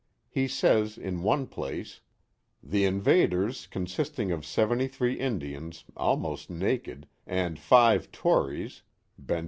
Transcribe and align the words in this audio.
He 0.31 0.47
says 0.47 0.97
in 0.97 1.21
one 1.21 1.45
place: 1.45 2.01
The 2.63 2.85
invaders, 2.85 3.67
consisting 3.67 4.31
of 4.31 4.43
73 4.47 5.19
Indians, 5.19 5.85
almost 5.95 6.49
naked, 6.49 7.07
and 7.27 7.59
five 7.59 8.11
tories— 8.11 8.81
Benj. 9.19 9.39